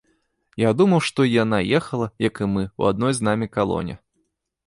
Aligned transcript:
Я 0.61 0.69
думаў, 0.79 1.01
што 1.07 1.25
і 1.27 1.33
яна 1.43 1.59
ехала, 1.79 2.07
як 2.27 2.41
і 2.45 2.49
мы, 2.55 2.63
у 2.83 2.87
адной 2.93 3.13
з 3.17 3.21
намі 3.27 3.51
калоне. 3.59 3.95